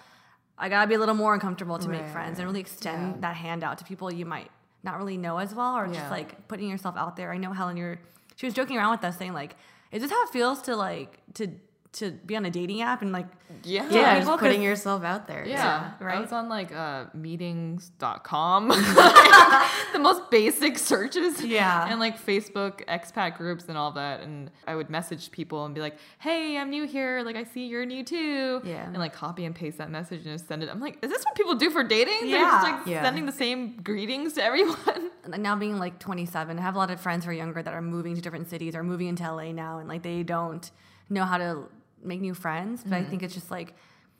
[0.57, 3.21] I gotta be a little more uncomfortable to make friends and really extend Yeah.
[3.21, 4.51] that hand out to people you might
[4.83, 5.93] not really know as well, or Yeah.
[5.93, 7.31] just like putting yourself out there.
[7.31, 7.99] I know Helen, you're
[8.35, 9.55] she was joking around with us saying like,
[9.91, 11.47] is this how it feels to like to
[11.95, 13.27] to be on a dating app and like
[13.63, 13.87] Yeah.
[13.89, 15.45] Yeah, Yeah, people just putting yourself out there.
[15.47, 16.17] Yeah, right?
[16.17, 18.67] I was on like uh, meetings.com,
[19.93, 21.43] the most basic searches.
[21.43, 21.87] Yeah.
[21.89, 24.21] And like Facebook expat groups and all that.
[24.21, 27.21] And I would message people and be like, hey, I'm new here.
[27.23, 28.61] Like, I see you're new too.
[28.63, 28.85] Yeah.
[28.85, 30.69] And like copy and paste that message and just send it.
[30.69, 32.29] I'm like, is this what people do for dating?
[32.29, 33.03] They're just like Yeah.
[33.03, 35.11] sending the same greetings to everyone.
[35.27, 37.73] like, now being like 27, I have a lot of friends who are younger that
[37.73, 40.69] are moving to different cities or moving into LA now, and like they don't
[41.09, 41.63] know how to
[42.05, 42.83] make new friends.
[42.83, 43.09] But I mm-hmm.
[43.09, 43.73] think it's just like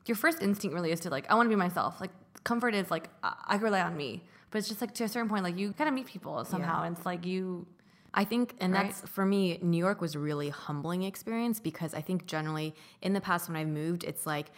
[0.06, 2.00] your first instinct really is to like, I want to be myself.
[2.00, 2.12] Like
[2.44, 5.30] comfort is like I, I rely on me, but it's just like to a certain
[5.30, 7.66] point, like you gotta meet people somehow, and it's like you.
[8.18, 8.86] I think, and Right?
[8.86, 13.12] that's for me, New York was a really humbling experience because I think generally in
[13.12, 14.52] the past when I've moved, it's like,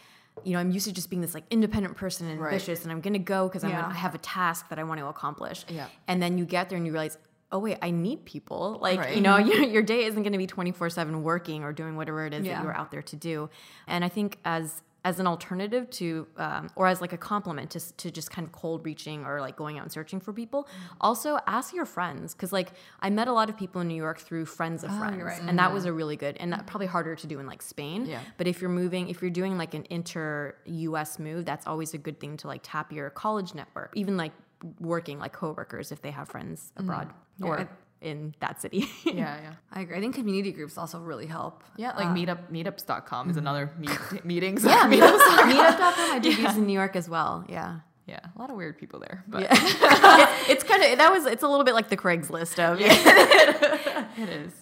[0.44, 2.52] you know, I'm used to just being this like independent person and Right.
[2.52, 3.80] ambitious, and I'm gonna go because Yeah.
[3.82, 5.64] gonna have a task that I want to accomplish.
[5.68, 5.88] Yeah.
[6.06, 7.18] And then you get there and you realize,
[7.50, 8.78] oh wait, I need people.
[8.80, 9.16] Like, Right.
[9.16, 9.48] you know, mm-hmm.
[9.48, 12.56] your, your day isn't gonna be 24 seven working or doing whatever it is Yeah.
[12.56, 13.50] that you're out there to do.
[13.86, 17.96] And I think as as an alternative to, um, or as like a compliment to,
[17.96, 20.68] to just kind of cold reaching or like going out and searching for people, mm.
[21.00, 22.34] also ask your friends.
[22.34, 24.98] Cause like I met a lot of people in New York through friends of Oh,
[24.98, 25.22] friends.
[25.22, 25.40] right.
[25.40, 25.74] And that mm-hmm.
[25.74, 26.66] was a really good, and that mm-hmm.
[26.66, 28.06] probably harder to do in like Spain.
[28.06, 28.20] Yeah.
[28.36, 31.98] But if you're moving, if you're doing like an inter US move, that's always a
[31.98, 34.32] good thing to like tap your college network, even like
[34.80, 37.10] working like coworkers if they have friends abroad
[37.42, 37.68] or I-
[38.00, 38.86] in that city.
[39.04, 39.52] yeah, yeah.
[39.72, 39.96] I agree.
[39.96, 41.64] I think community groups also really help.
[41.76, 44.64] Yeah, like Uh, meetup meetups.com is another meet, meetings.
[44.64, 45.18] yeah, meetups.
[45.18, 47.44] meetup.com I did use in New York as well.
[47.48, 47.80] Yeah.
[48.06, 49.22] Yeah, a lot of weird people there.
[49.28, 49.48] But Yeah.
[49.52, 54.08] it's, it's kind of that was it's a little bit like the Craigslist of yeah.
[54.16, 54.52] it is.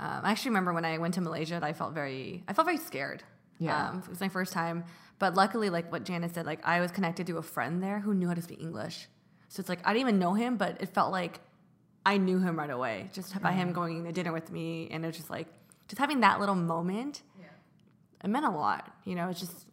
[0.00, 2.76] Um, I actually remember when I went to Malaysia, I felt very, I felt very
[2.78, 3.22] scared.
[3.58, 3.88] Yeah.
[3.90, 4.84] um, it was my first time.
[5.18, 8.14] But luckily, like what Janet said, like I was connected to a friend there who
[8.14, 9.08] knew how to speak English.
[9.48, 11.40] So it's like I didn't even know him, but it felt like
[12.04, 13.74] I knew him right away just by him mm.
[13.74, 15.46] going to dinner with me, and it was just like
[15.88, 17.22] just having that little moment.
[18.24, 18.92] It meant a lot.
[19.04, 19.67] You know, it's just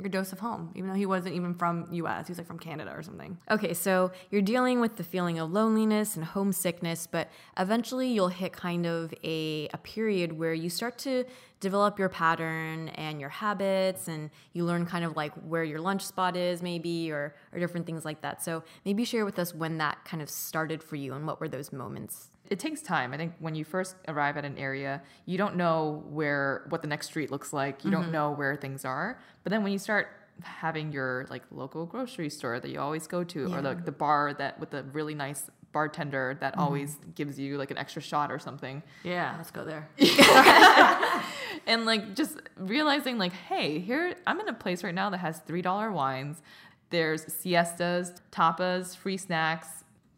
[0.00, 2.26] your dose of home, even though he wasn't even from U.S.
[2.26, 3.38] He was like from Canada or something.
[3.50, 8.52] Okay, so you're dealing with the feeling of loneliness and homesickness, but eventually you'll hit
[8.52, 11.24] kind of a, a period where you start to
[11.60, 16.04] develop your pattern and your habits, and you learn kind of like where your lunch
[16.04, 18.42] spot is, maybe, or, or different things like that.
[18.42, 21.48] So maybe share with us when that kind of started for you and what were
[21.48, 22.30] those moments.
[22.50, 23.12] It takes time.
[23.12, 26.88] I think when you first arrive at an area, you don't know where what the
[26.88, 27.84] next street looks like.
[27.84, 28.12] You don't mm-hmm.
[28.12, 29.18] know where things are.
[29.42, 30.08] But then when you start
[30.42, 34.34] having your like local grocery store that you always go to, or like the bar
[34.34, 36.62] that with the really nice bartender that mm-hmm.
[36.62, 39.88] always gives you like an extra shot or something, Yeah, let's go there.
[41.66, 45.38] and like just realizing like, hey, here I'm in a place right now that has
[45.40, 46.42] three dollar wines.
[46.90, 49.68] There's siestas, tapas, free snacks.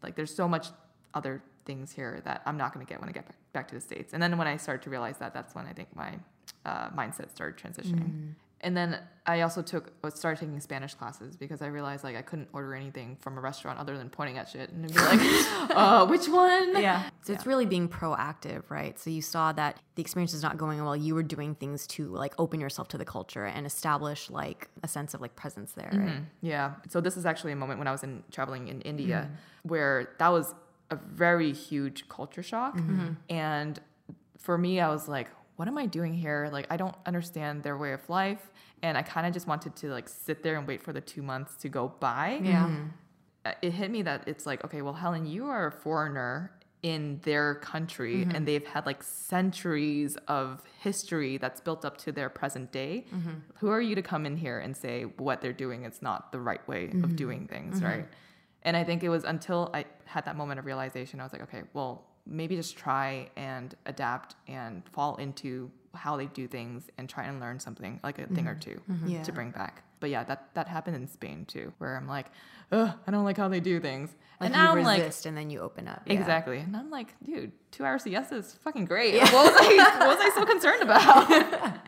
[0.03, 0.67] Like there's so much
[1.13, 3.75] other things here that I'm not going to get when I get back- back to
[3.75, 4.13] the states.
[4.13, 6.13] And then when I started to realize that, that's when I think my
[6.65, 8.33] uh, mindset started transitioning.
[8.61, 12.23] And then I also took uh, started taking Spanish classes because I realized like I
[12.23, 15.19] couldn't order anything from a restaurant other than pointing at shit and be like,
[15.75, 16.81] uh, which one?
[16.81, 17.07] Yeah.
[17.21, 18.97] So it's really being proactive, right?
[18.97, 20.95] So you saw that the experience is not going well.
[20.95, 24.87] You were doing things to like open yourself to the culture and establish like a
[24.87, 26.21] sense of like presence there, right?
[26.41, 26.73] Yeah.
[26.89, 29.29] So this is actually a moment when I was in traveling in India
[29.63, 30.55] where that was
[30.89, 32.77] a very huge culture shock.
[32.77, 32.99] Mm-hmm.
[32.99, 33.13] Mm-hmm.
[33.29, 33.79] And
[34.37, 36.49] for me, I was like, what am I doing here?
[36.51, 38.51] Like, I don't understand their way of life.
[38.83, 41.23] And I kind of just wanted to like sit there and wait for the two
[41.23, 42.39] months to go by.
[42.43, 42.67] Yeah.
[42.67, 42.83] Mm-hmm.
[43.45, 46.51] Uh, It hit me that it's like, okay, well, Helen, you are a foreigner
[46.83, 52.29] in their country and they've had like centuries of history that's built up to their
[52.29, 53.05] present day.
[53.55, 56.39] Who are you to come in here and say what they're doing is not the
[56.39, 58.05] right way of doing things, right?
[58.67, 61.41] And I think it was until I had that moment of realization, I was like,
[61.43, 67.07] okay, well, maybe just try and adapt and fall into how they do things and
[67.07, 68.71] try and learn something, like a thing or mm-hmm.
[68.71, 69.07] 2 mm-hmm.
[69.07, 69.23] Yeah.
[69.23, 69.83] to bring back.
[70.01, 72.27] But yeah, that that happened in Spain too, where I'm like,
[72.73, 74.09] Ugh, I don't like how they do things.
[74.41, 76.01] Like and now I'm like, and then you open up.
[76.05, 76.13] Yeah.
[76.15, 76.59] exactly.
[76.59, 79.13] And I'm like, dude, two hour siesta is fucking great.
[79.15, 81.79] What was I what was I so concerned about?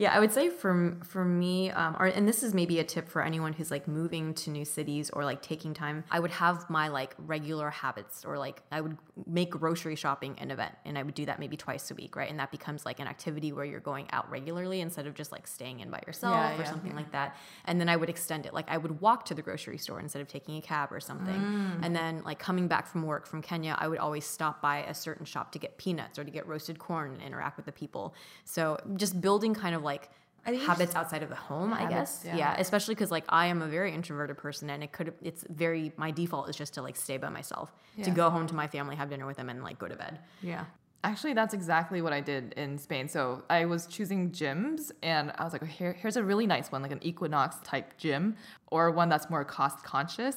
[0.00, 3.06] Yeah, I would say for for me, um, or and this is maybe a tip
[3.06, 6.04] for anyone who's like moving to new cities or like taking time.
[6.10, 10.50] I would have my like regular habits, or like I would make grocery shopping an
[10.50, 12.30] event, and I would do that maybe twice a week, right?
[12.30, 15.46] And that becomes like an activity where you're going out regularly instead of just like
[15.46, 16.70] staying in by yourself Yeah, or yeah.
[16.70, 17.36] something like that.
[17.66, 20.22] And then I would extend it, like I would walk to the grocery store instead
[20.22, 21.38] of taking a cab or something.
[21.38, 21.80] Mm.
[21.82, 24.94] And then like coming back from work from Kenya, I would always stop by a
[24.94, 28.14] certain shop to get peanuts or to get roasted corn and interact with the people.
[28.46, 29.89] So just building kind of like
[30.46, 32.22] Think habits outside of the home, I guess.
[32.24, 32.36] Yeah.
[32.36, 35.92] Yeah, especially because like I am a very introverted person, and it could it's very
[35.96, 37.72] my default is just to like stay by myself,
[38.02, 40.18] to go home to my family, have dinner with them, and like go to bed.
[40.42, 40.64] Yeah.
[41.02, 43.08] Actually, that's exactly what I did in Spain.
[43.08, 46.70] So I was choosing gyms, and I was like, oh, Here, here's a really nice
[46.70, 48.36] one, like an Equinox type gym,
[48.70, 50.36] or one that's more cost conscious.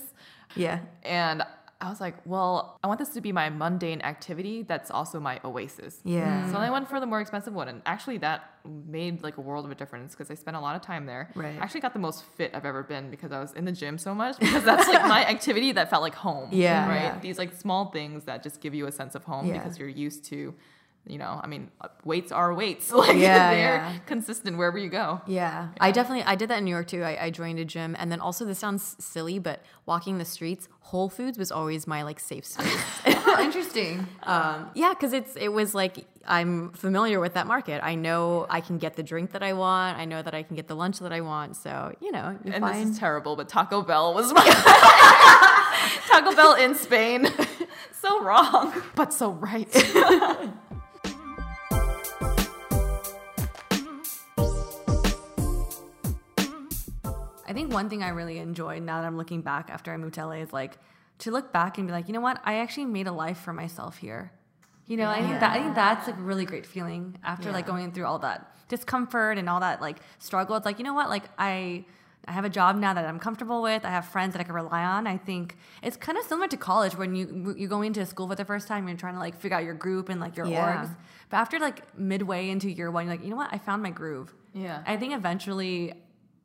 [0.56, 1.44] Yeah, And
[1.84, 5.40] I was like, well, I want this to be my mundane activity that's also my
[5.44, 6.00] oasis.
[6.06, 6.50] Yeah.
[6.52, 7.68] So I went for the more expensive one.
[7.68, 8.50] And actually, that
[8.88, 11.30] made like a world of a difference because I spent a lot of time there.
[11.36, 11.58] Right.
[11.60, 13.98] I actually got the most fit I've ever been because I was in the gym
[13.98, 16.48] so much because that's like my activity that felt like home.
[16.54, 16.88] Yeah.
[16.88, 17.02] Right.
[17.04, 17.20] Yeah.
[17.20, 19.58] These like small things that just give you a sense of home Yeah.
[19.58, 20.54] because you're used to.
[21.06, 22.92] You know, I mean, uh, weights are weights.
[23.04, 23.98] Like Yeah, they're yeah.
[24.06, 25.22] consistent wherever you go.
[25.28, 27.04] Yeah, I definitely I did that in New York too.
[27.04, 30.70] I, I joined a gym, and then also this sounds silly, but walking the streets,
[30.80, 32.84] Whole Foods was always my like safe space.
[33.36, 34.06] Oh, interesting.
[34.24, 37.82] um, yeah, because it's it was like I'm familiar with that market.
[37.84, 39.98] I know I can get the drink that I want.
[39.98, 41.56] I know that I can get the lunch that I want.
[41.56, 44.46] So you know, you And find this is terrible, but Taco Bell was my
[46.08, 47.28] Taco Bell in Spain.
[47.92, 49.72] so wrong, but so right.
[57.74, 60.36] One thing I really enjoyed now that I'm looking back after I moved to LA
[60.36, 60.78] is like
[61.20, 62.40] to look back and be like, you know what?
[62.46, 64.32] I actually made a life for myself here.
[64.88, 67.92] You know, I think that I think that's a really great feeling after like going
[67.94, 70.56] through all that discomfort and all that like struggle.
[70.58, 71.10] It's like, you know what?
[71.10, 71.86] Like I
[72.28, 73.86] I have a job now that I'm comfortable with.
[73.86, 75.08] I have friends that I can rely on.
[75.08, 78.36] I think it's kind of similar to college when you you go into school for
[78.36, 80.84] the first time, you're trying to like figure out your group and like your Yeah.
[80.84, 80.96] orgs.
[81.30, 83.54] But after like midway into year one, you're like, you know what?
[83.54, 84.34] I found my groove.
[84.54, 84.84] Yeah.
[84.86, 85.94] I think eventually,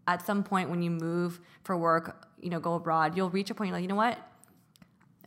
[0.09, 3.55] at some point when you move for work, you know, go abroad, you'll reach a
[3.55, 4.19] point you're like, you know what?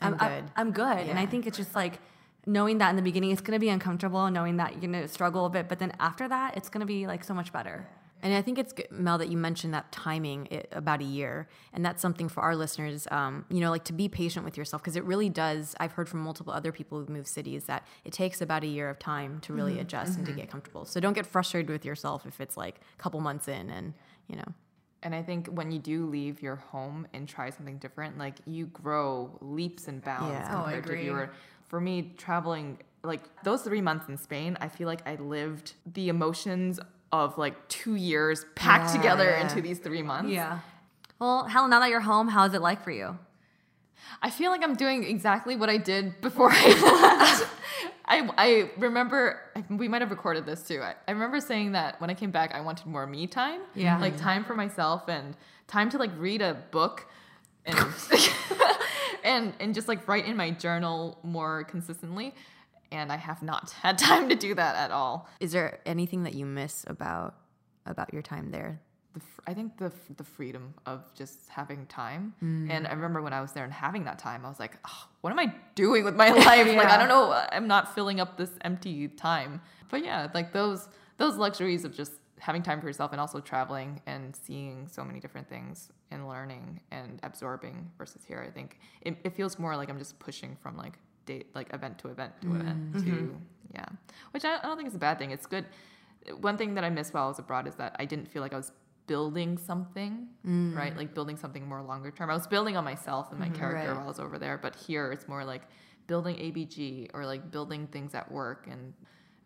[0.02, 0.52] I'm I- good.
[0.58, 0.98] I'm good.
[0.98, 2.00] And I think it's just like
[2.46, 5.08] knowing that in the beginning, it's going to be uncomfortable, knowing that you're going to
[5.08, 5.70] struggle a bit.
[5.70, 7.88] But then after that, it's going to be like so much better.
[8.24, 11.48] And I think it's good, Mel that you mentioned that timing it, about a year,
[11.74, 13.08] and that's something for our listeners.
[13.10, 15.76] Um, you know, like to be patient with yourself because it really does.
[15.80, 18.90] I've heard from multiple other people who've moved cities that it takes about a year
[18.90, 20.86] of time to really adjust and to get comfortable.
[20.86, 23.94] So don't get frustrated with yourself if it's like a couple months in, and
[24.28, 24.54] you know,
[25.04, 28.68] And I think when you do leave your home and try something different, like you
[28.68, 30.48] grow leaps and bounds Yeah.
[30.52, 31.06] Oh, I compared to if agree.
[31.06, 31.32] you were.
[31.68, 36.10] For me, traveling like those three months in Spain, I feel like I lived the
[36.10, 36.80] emotions
[37.12, 39.42] of like two years packed Yeah, together yeah.
[39.42, 40.32] into these three months.
[40.32, 40.60] Yeah.
[41.18, 43.18] Well, Helen, now that you're home, how is it like for you?
[44.22, 46.68] I feel like I'm doing exactly what I did before I
[47.40, 47.48] left.
[48.12, 50.82] I, I remember, we might have recorded this too.
[50.82, 53.62] I, I remember saying that when I came back, I wanted more me time.
[53.74, 53.98] Yeah.
[53.98, 55.34] Like time for myself and
[55.68, 57.08] time to like read a book
[57.66, 57.80] and,
[59.24, 62.36] and, and just like write in my journal more consistently.
[62.92, 65.30] And I have not had time to do that at all.
[65.40, 67.36] is there anything that you miss about
[67.86, 68.82] about your time there?
[69.14, 72.34] The I think the the freedom of just having time.
[72.44, 72.70] Mm.
[72.70, 75.08] And I remember when I was there and having that time, I was like, oh,
[75.22, 76.68] what am I doing with my life?
[76.68, 77.32] Like I don't know.
[77.52, 79.62] I'm not filling up this empty time.
[79.90, 80.88] But yeah, like those
[81.18, 85.20] those luxuries of just having time for yourself and also traveling and seeing so many
[85.20, 88.44] different things and learning and absorbing versus here.
[88.46, 90.98] I think it, it feels more like I'm just pushing from like
[91.28, 93.06] date like event to event to event mm.
[93.06, 93.36] to mm-hmm.
[93.76, 93.86] yeah,
[94.32, 95.32] which I, I don't think is a bad thing.
[95.32, 95.66] It's good.
[96.40, 98.54] One thing that I miss while I was abroad is that I didn't feel like
[98.54, 98.72] I was
[99.08, 100.76] building something, mm.
[100.76, 100.96] right?
[100.96, 102.30] Like building something more longer term.
[102.30, 103.56] I was building on myself and my mm-hmm.
[103.56, 103.98] character Right.
[103.98, 105.64] while I was over there, but here it's more like
[106.08, 108.94] building ABG or like building things at work and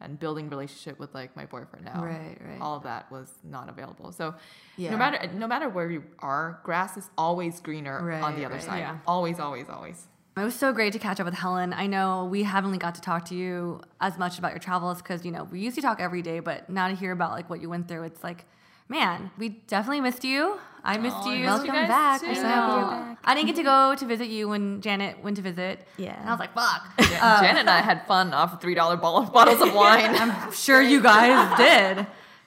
[0.02, 2.04] and building relationship with like my boyfriend now.
[2.04, 2.62] Right, right.
[2.62, 4.12] All of that was not available.
[4.12, 4.36] So
[4.78, 4.92] Yeah.
[4.92, 8.64] no matter no matter where you are, grass is always greener on the other right.
[8.64, 8.80] side.
[8.80, 8.98] Yeah.
[9.08, 10.08] Always, always, always.
[10.38, 11.72] It was so great to catch up with Helen.
[11.72, 15.24] I know we haven't got to talk to you as much about your travels because
[15.24, 17.70] you know we usually talk every day, but now to hear about like what you
[17.70, 18.46] went through, it's like,
[18.90, 20.60] man, we definitely missed you.
[20.84, 21.40] I missed I you.
[21.40, 22.22] you Welcome guys back.
[22.22, 22.28] too.
[22.28, 23.18] We're so I happy you're back.
[23.24, 25.88] I didn't get to go to visit you when Janet went to visit.
[25.98, 26.20] Yeah.
[26.20, 26.84] and I was like, fuck.
[27.12, 30.14] Yeah, Jen and I had fun off of three dollar bottles of wine.
[30.16, 31.58] I'm sure you guys
[31.96, 32.06] did.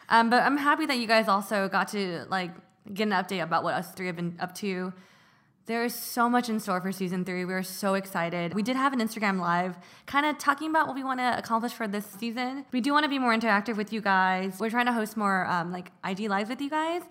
[0.09, 2.53] Um, but I'm happy that you guys also got to like
[2.95, 4.93] get an update about what us three have been up to.
[5.68, 7.44] There's so much in store for season three.
[7.44, 8.54] We're so excited.
[8.54, 11.72] We did have an Instagram live kind of talking about what we want to accomplish
[11.72, 12.64] for this season.
[12.72, 14.56] We do want to be more interactive with you guys.
[14.58, 17.02] We're trying to host more um, like IG lives with you guys.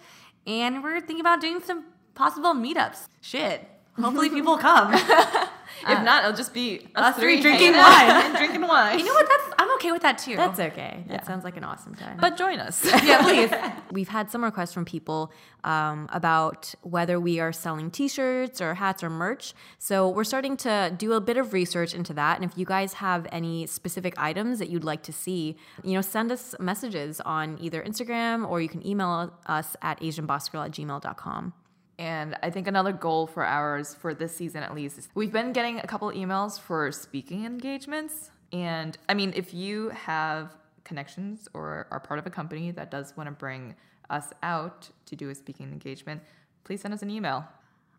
[0.48, 1.86] And we're thinking about doing some
[2.16, 3.08] possible meetups.
[3.22, 3.64] Shit.
[3.96, 4.92] Hopefully people come.
[5.82, 8.10] if not, it'll just be us, us three drinking wine.
[8.10, 8.98] and drinking wine.
[9.00, 9.28] you know what?
[9.28, 10.36] That's I'm okay with that too.
[10.36, 11.04] That's okay.
[11.08, 12.18] That sounds like an awesome time.
[12.20, 12.86] but join us.
[13.04, 13.52] yeah, please.
[13.92, 15.32] We've had some requests from people
[15.64, 19.54] um, about whether we are selling T-shirts or hats or merch.
[19.80, 22.38] So we're starting to do a bit of research into that.
[22.40, 26.02] And if you guys have any specific items that you'd like to see, you know,
[26.02, 31.54] send us messages on either Instagram or you can email us at asianbossgirl at gmail.com.
[32.00, 35.52] And I think another goal for ours for this season at least is we've been
[35.52, 38.30] getting a couple emails for speaking engagements.
[38.54, 43.18] And I mean, if you have connections or are part of a company that does
[43.18, 43.76] want to bring
[44.10, 46.22] us out to do a speaking engagement,
[46.64, 47.46] please send us an email.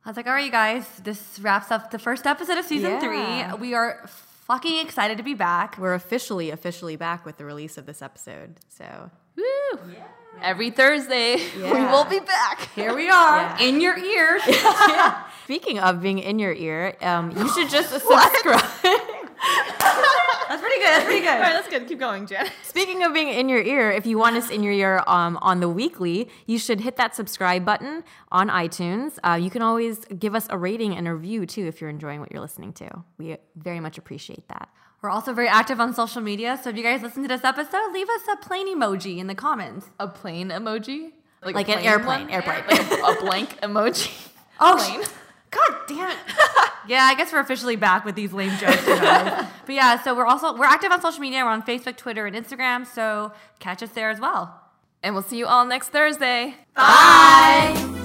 [0.05, 2.93] I was like, all right, you guys, this wraps up the first episode of season
[2.93, 3.51] Yeah.
[3.51, 3.59] three.
[3.61, 5.77] We are fucking excited to be back.
[5.77, 8.55] We're officially, officially back with the release of this episode.
[8.69, 9.79] So Woo!
[10.41, 12.69] Every Thursday, we will be back.
[12.75, 13.59] Here we are Yeah.
[13.61, 14.43] in your ears.
[15.45, 18.31] speaking of being in your ear, um, you should just subscribe.
[20.49, 20.87] That's pretty good.
[20.89, 21.29] That's pretty good.
[21.35, 21.87] All right, that's good.
[21.89, 22.47] Keep going, Jen.
[22.63, 25.61] Speaking of being in your ear, if you want us in your ear um, on
[25.61, 28.03] the weekly, you should hit that subscribe button
[28.33, 29.19] on iTunes.
[29.23, 32.21] Uh, you can always give us a rating and a review too if you're enjoying
[32.21, 33.05] what you're listening to.
[33.19, 34.69] We very much appreciate that.
[35.01, 36.59] We're also very active on social media.
[36.63, 39.35] So if you guys listen to this episode, leave us a plain emoji in the
[39.35, 39.87] comments.
[40.01, 41.13] A plane emoji?
[41.43, 42.31] a Like an airplane, one?
[42.31, 42.65] airplane.
[42.69, 44.11] Like a, a blank emoji.
[44.61, 45.07] Oh, Plane.
[45.53, 46.17] God damn it.
[46.89, 50.57] yeah, I guess we're officially back with these lame jokes, but yeah, so we're also
[50.57, 51.45] we're active on social media.
[51.45, 52.85] We're on Facebook, Twitter, and Instagram.
[52.85, 53.31] So
[53.61, 54.61] catch us there as well.
[55.05, 56.57] And we'll see you all next Thursday.
[56.75, 57.98] Bye.